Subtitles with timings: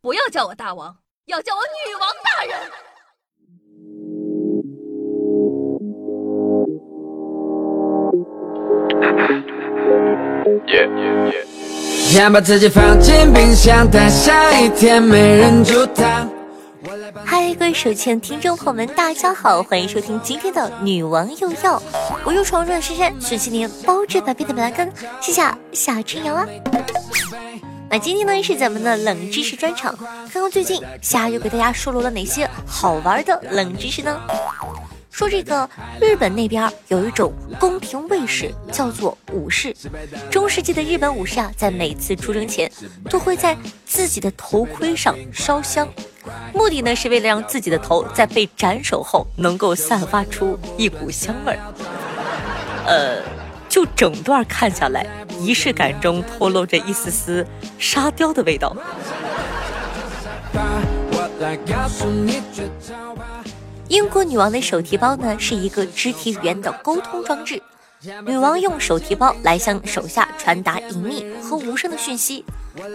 [0.00, 0.96] 不要叫我大王，
[1.26, 2.58] 要叫我女王大人。
[11.84, 16.30] 先把自己放进冰箱，等下一天没人煮汤。
[17.24, 21.82] 嗨，各位手前听众朋友们，大家好，欢迎收听今天的女王又要，
[22.24, 24.90] 我又闯入了深山，顺其连包治百病的本来根，
[25.20, 25.42] 谢谢
[25.72, 26.46] 夏春瑶啊。
[27.90, 29.96] 那今天呢是咱们的冷知识专场，
[30.30, 34.20] 看看最近夏又给大家收录了哪些好玩的冷知识呢？
[35.10, 35.68] 说这个
[36.00, 39.74] 日本那边有一种宫廷卫士，叫做武士。
[40.30, 42.70] 中世纪的日本武士啊，在每次出征前，
[43.08, 45.88] 都会在自己的头盔上烧香，
[46.52, 51.58] 目的呢是为了让自己的头在被斩首后能够散发出一股香味儿。
[52.86, 53.22] 呃，
[53.68, 55.06] 就整段看下来，
[55.40, 57.46] 仪式感中透露着一丝丝
[57.78, 58.76] 沙雕的味道。
[63.88, 67.62] 英国女王的手提包呢，是一个肢体语言的沟通装置。
[68.24, 72.44] 女王用手提包来向手下传达隐秘和无声的讯息。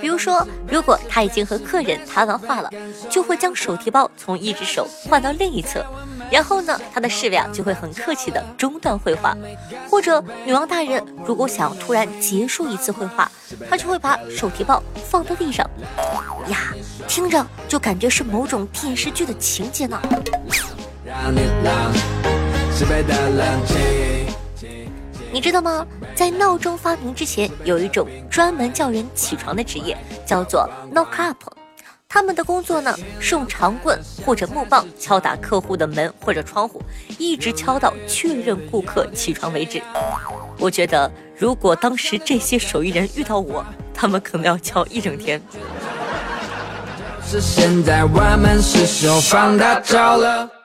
[0.00, 2.70] 比如说，如果她已经和客人谈完话了，
[3.10, 5.84] 就会将手提包从一只手换到另一侧，
[6.32, 9.36] 然后呢，她的侍卫啊就会很客气的中断绘画。
[9.90, 13.30] 或者，女王大人如果想要突然结束一次绘画，
[13.68, 15.68] 她就会把手提包放到地上。
[16.48, 16.74] 呀，
[17.06, 20.00] 听着就感觉是某种电视剧的情节呢。
[25.30, 25.86] 你知道吗？
[26.14, 31.61] 在闹钟发明之前，有一种专门叫人起床的职业，叫做 knock up。
[32.14, 36.78] 他们的工作呢，是用长棍或者木棒敲打客户的门或者窗户，
[37.16, 39.80] 一直敲到确认顾客起床为止。
[40.58, 45.40] 我觉得，如果当时这些手艺人遇到我，他们可能要敲一整天。
[47.24, 50.61] 是现在我们是手放大招了。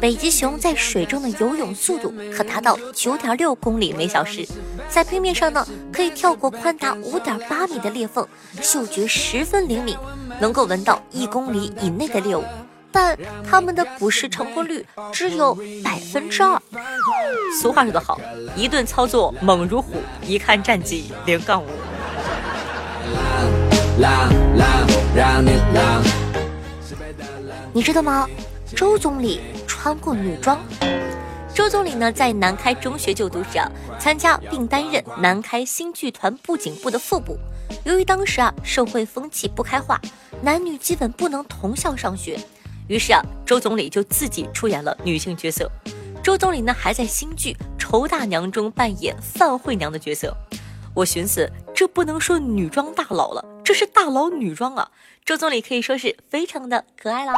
[0.00, 4.46] 北极熊在水中的游泳速度可达到九点六公里每小时，
[4.88, 8.26] 在冰面上呢可以跳过宽达五点八米的裂缝，
[8.60, 9.96] 嗅觉十分灵敏，
[10.40, 12.44] 能够闻到一公里以内的猎物，
[12.90, 13.18] 但
[13.48, 16.60] 它们的捕食成功率只有百分之二。
[17.60, 18.20] 俗话说得好，
[18.56, 19.94] 一顿操作猛如虎，
[20.26, 21.66] 一看战绩零杠五。
[27.72, 28.26] 你知道吗？
[28.76, 30.58] 周总理穿过女装。
[31.52, 37.36] 周总理呢，在南开中学就读时啊，参加并担任南开新剧团布景部的副部。
[37.84, 40.00] 由于当时啊，社会风气不开化，
[40.42, 42.38] 男女基本不能同校上学，
[42.88, 45.70] 于是啊，周总理就自己出演了女性角色。
[46.22, 50.34] 周总理呢，还在新剧《仇大娘》中扮演范慧娘的角色。
[50.94, 54.90] 我寻思，这不能说女装大佬了，这是大佬女装啊！
[55.24, 57.32] 周总理可以说是非常的可爱了。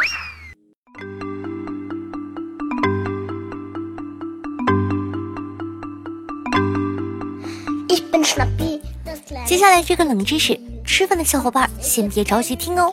[9.53, 12.91] 接下来这个冷知识，吃饭的小伙伴先别着急听哦。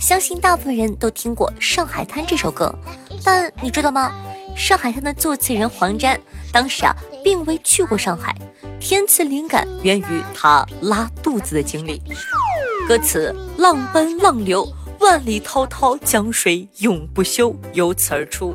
[0.00, 2.74] 相信大部分人都听过《上海滩》这首歌，
[3.22, 4.12] 但你知道吗？
[4.58, 8.34] 《上海滩》的作词人黄沾当时啊，并未去过上海，
[8.80, 12.02] 填词灵感源于他拉肚子的经历。
[12.88, 14.68] 歌词：浪奔浪流，
[14.98, 18.52] 万里滔滔江水永不休，由此而出，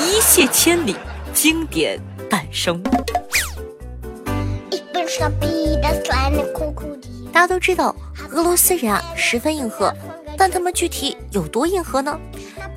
[0.00, 0.96] 一泻千里，
[1.34, 2.82] 经典诞生。
[4.70, 5.59] 一本傻逼
[7.32, 7.94] 大家都知道，
[8.30, 9.94] 俄罗斯人啊十分硬核，
[10.36, 12.18] 但他们具体有多硬核呢？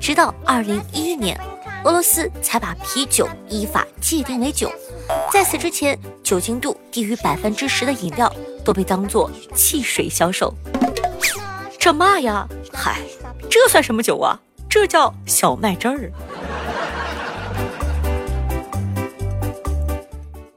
[0.00, 1.38] 直到二零一一年，
[1.84, 4.70] 俄罗斯才把啤酒依法界定为酒。
[5.32, 8.32] 在此之前，酒精度低于百分之十的饮料
[8.64, 10.54] 都被当做汽水销售。
[11.78, 12.48] 这嘛呀？
[12.72, 13.00] 嗨，
[13.50, 14.40] 这算什么酒啊？
[14.70, 16.10] 这叫小麦汁儿。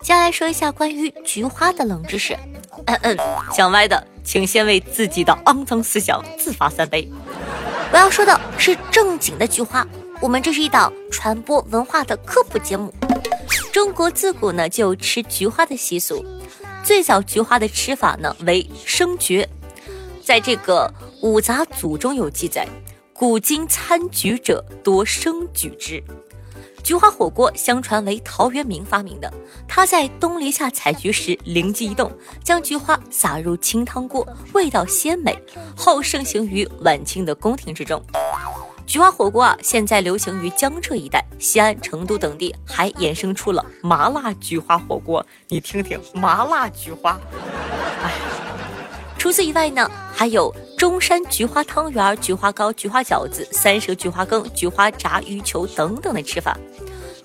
[0.01, 2.37] 接下来说一下关于菊花的冷知识。
[2.87, 3.17] 嗯嗯，
[3.53, 7.07] 想歪的，请先为自己的肮脏思想自罚三杯。
[7.91, 9.85] 我要说的是正经的菊花。
[10.19, 12.93] 我们这是一档传播文化的科普节目。
[13.71, 16.25] 中国自古呢就吃菊花的习俗，
[16.83, 19.47] 最早菊花的吃法呢为生菊。
[20.23, 20.91] 在这个
[21.21, 22.67] 五杂祖中有记载，
[23.13, 26.03] 古今参菊者多生举之。
[26.83, 29.31] 菊花火锅相传为陶渊明发明的。
[29.67, 32.11] 他在东篱下采菊时灵机一动，
[32.43, 35.37] 将菊花撒入清汤锅，味道鲜美，
[35.75, 38.01] 后盛行于晚清的宫廷之中。
[38.85, 45.25] 菊花火锅啊，现在流行于江浙一带，西安、成都等地还衍生出了麻辣菊花火锅。
[45.49, 47.19] 你听听，麻辣菊花。
[48.01, 48.13] 哎，
[49.17, 56.57] 除此以外呢，还有中山菊花汤圆、菊花糕、菊花饺子、三蛇菊花羹、菊花炸鱼球等等的吃法。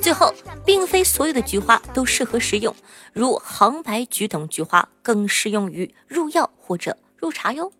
[0.03, 0.35] 最后，
[0.67, 2.75] 并非所有的菊花都适合食用，
[3.13, 7.73] 如杭白菊等菊花更适用于入药或者入茶哟。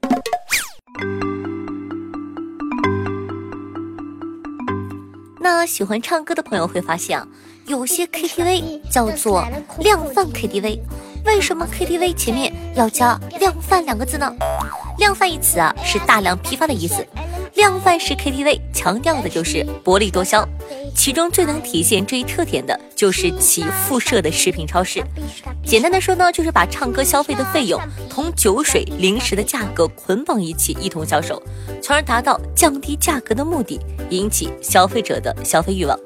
[5.41, 7.27] 那喜欢唱歌的朋友会发现啊，
[7.67, 9.45] 有些 KTV 叫做
[9.81, 10.79] 量贩 KTV，
[11.27, 14.33] 为什么 KTV 前面要加量贩两个字呢？
[14.99, 17.05] 量贩一词啊是大量批发的意思，
[17.63, 20.45] 量贩式 KTV 强调的就是薄利多销。
[20.97, 25.01] 其中最能体现这一特点的就是其附设的食品超市。
[25.65, 27.81] 简单的说呢，就是把唱歌消费的费用
[28.11, 31.41] 同酒水、零食的价格捆绑一起，一同销售，
[31.81, 33.79] 从而达到降低价格的目的，
[34.11, 35.97] 引起消费者的消费欲望。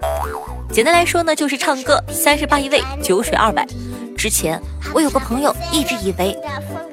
[0.70, 3.67] 简单来说呢，就是唱歌三十八一位，酒水二百。
[4.14, 4.61] 之前
[4.93, 6.37] 我有个朋友一直以为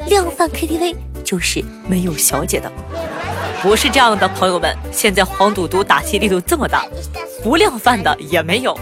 [0.07, 2.71] 量贩 KTV 就是没有小姐的，
[3.63, 4.77] 不是这样的，朋友们。
[4.91, 6.85] 现在黄赌毒打击力度这么大。
[7.41, 8.77] 不量贩的也没有。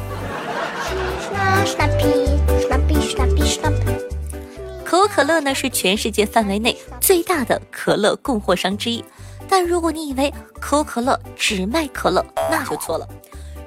[4.83, 9.05] 可口可乐呢是全世界范围内最大的可乐供货商之一，
[9.47, 13.07] 但如果你以为可口可乐只卖可乐，那就错了。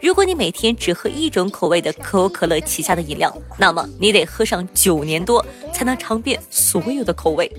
[0.03, 7.51] 如果你每天只喝一种口味的可口可乐旗下的饮料，那么你得喝上九年多才能尝遍所有的口味。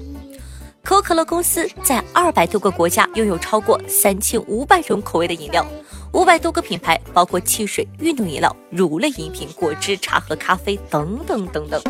[0.85, 5.65] 可口可乐公司在二百多个国家拥有超过三千五百种口味的饮料。
[6.13, 11.81] 五百多个品牌，包括汽水、运动饮料、乳类饮品、果汁、茶和咖啡等等等等。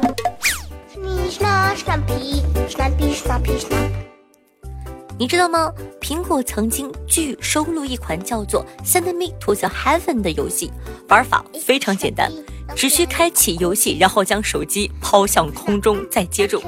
[5.17, 5.69] 你知道吗？
[5.99, 10.71] 苹果曾经据收录一款叫做《Send Me to the Heaven》的游戏，
[11.09, 12.31] 玩法非常简单，
[12.73, 16.63] 只需开启游戏，然后将手机抛向空中，再接住，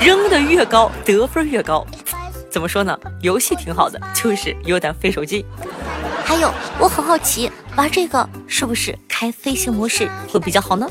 [0.00, 1.86] 扔的越高，得分越高。
[2.50, 2.98] 怎么说呢？
[3.22, 5.44] 游戏挺好的，就是有点费手机。
[6.24, 10.86] 还有，我很好奇，玩这个是不是开飞行模式会比较好呢？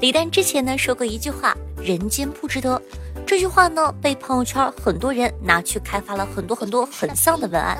[0.00, 2.80] 李诞之前呢说过一句话：“人间不值得。”
[3.26, 7.78] 这句话呢被朋友圈很多人拿去开发了很多很多很丧的文案，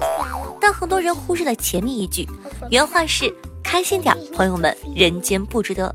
[0.58, 2.26] 但很多人忽视了前面一句，
[2.70, 5.92] 原话是：“开心点，朋友们，人间不值得。”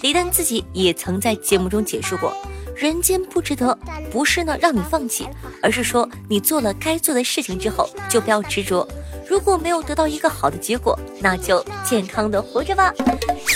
[0.00, 2.32] 李诞自己也曾在节目中解释过。
[2.74, 3.78] 人间不值得，
[4.10, 5.28] 不是呢让你放弃，
[5.62, 8.88] 而是说你做了该做的事情之后，就不要执着。
[9.28, 12.94] 如果没有得到一个好的结果，那就健康的活着吧。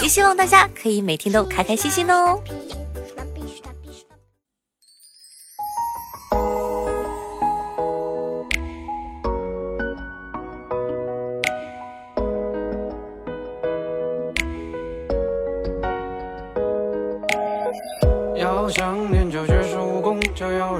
[0.02, 2.38] 也希望大家可以每天都开开心心哦。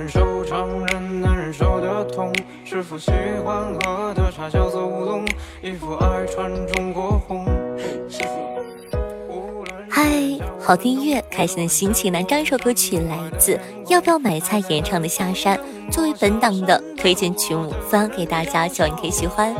[0.05, 2.31] 忍受常人难忍受的痛。
[2.63, 3.11] 师傅喜
[3.43, 5.27] 欢喝的茶叫做乌龙，
[5.63, 7.47] 衣服爱穿中国红。
[9.89, 10.05] 嗨，
[10.61, 12.13] 好听音乐，开心的心情。
[12.13, 15.57] 那这一首歌曲来自要不要买菜演唱的《下山》，
[15.91, 19.57] 作为本档的推荐曲目，分享给大家，希望你可以喜欢。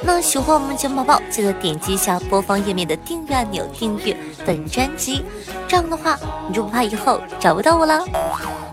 [0.00, 5.22] 那喜欢我们节目宝宝，记得点击一下播放页面的订阅按钮，订阅本专辑。
[5.68, 6.18] 这样的话，
[6.48, 8.02] 你就不怕以后找不到我了。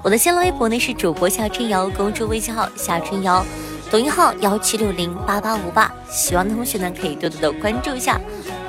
[0.04, 3.42] 我的新浪微博呢是主播夏春瑶，公众微信号夏春瑶，
[3.90, 5.90] 抖音号幺七六零八八五八。
[6.10, 8.20] 喜欢的同学呢可以多多的关注一下。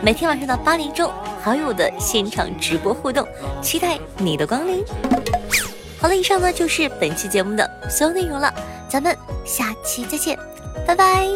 [0.00, 1.10] 每天晚上的八点钟，
[1.42, 3.26] 还有我的现场直播互动，
[3.60, 4.84] 期待你的光临。
[6.00, 8.54] 好了，以上呢就是本期节目的所有内容了，
[8.88, 10.38] 咱们下期再见，
[10.86, 11.28] 拜拜。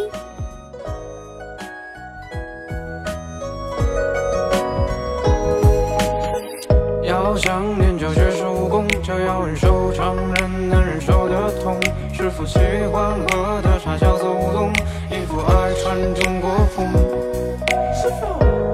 [7.37, 8.33] 想练就绝
[8.69, 11.81] 功，就要忍受常人难忍受的痛。
[12.13, 12.59] 是否喜
[12.93, 14.73] 欢喝的茶叫做乌龙，
[15.11, 16.87] 衣服爱穿中国风。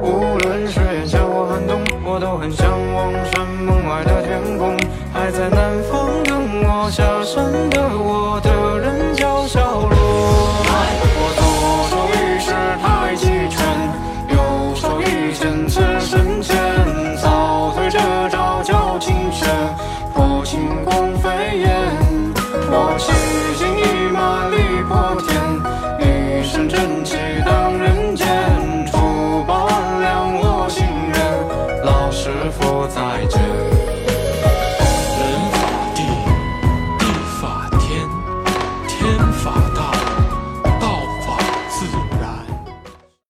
[0.03, 4.77] 无论是炎夏或寒冬，我都很向往山门外的天空。
[5.13, 7.44] 还在南方等我下山。
[24.89, 25.94] 破茧